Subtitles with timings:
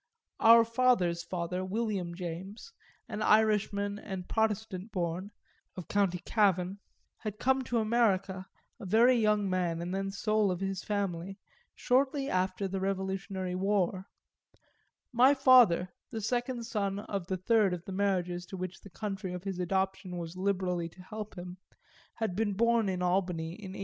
[0.39, 2.73] Our father's father, William James,
[3.07, 5.29] an Irishman and a Protestant born
[5.75, 6.79] (of county Cavan)
[7.17, 8.47] had come to America,
[8.79, 11.37] a very young man and then sole of his family,
[11.75, 14.07] shortly after the Revolutionary War;
[15.13, 19.33] my father, the second son of the third of the marriages to which the country
[19.35, 21.57] of his adoption was liberally to help him,
[22.15, 23.79] had been born in Albany in 1811.